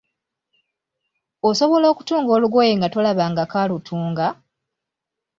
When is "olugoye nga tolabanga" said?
2.37-3.43